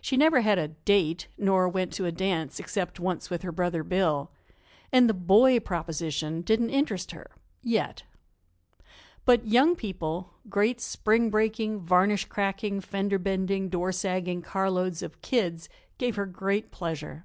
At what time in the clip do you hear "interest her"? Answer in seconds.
6.70-7.30